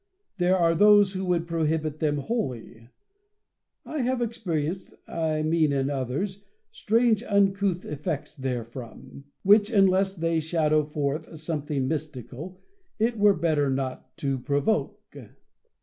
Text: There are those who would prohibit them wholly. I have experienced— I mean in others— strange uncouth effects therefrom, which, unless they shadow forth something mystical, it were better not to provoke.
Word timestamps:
There 0.39 0.57
are 0.57 0.73
those 0.73 1.13
who 1.13 1.23
would 1.25 1.45
prohibit 1.45 1.99
them 1.99 2.17
wholly. 2.17 2.89
I 3.85 3.99
have 3.99 4.19
experienced— 4.19 4.95
I 5.07 5.43
mean 5.43 5.71
in 5.71 5.91
others— 5.91 6.43
strange 6.71 7.21
uncouth 7.21 7.85
effects 7.85 8.35
therefrom, 8.35 9.25
which, 9.43 9.69
unless 9.69 10.15
they 10.15 10.39
shadow 10.39 10.85
forth 10.85 11.37
something 11.39 11.87
mystical, 11.87 12.59
it 12.97 13.19
were 13.19 13.35
better 13.35 13.69
not 13.69 14.17
to 14.17 14.39
provoke. 14.39 15.15